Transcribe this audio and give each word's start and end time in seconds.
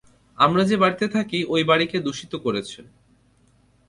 আমরা 0.37 0.63
যে 0.63 0.75
বাড়িতে 0.77 1.05
থাকি 1.07 1.39
ঐ 1.47 1.63
বাড়িকে 1.63 1.97
দূষিত 1.99 2.33
করেছে! 2.45 2.79